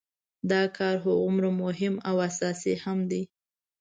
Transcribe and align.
دا 0.51 0.61
کار 0.77 0.95
هماغومره 1.03 1.49
مهم 1.63 1.95
او 2.09 2.15
اساسي 2.29 2.73
هم 2.83 2.99
دی. 3.11 3.23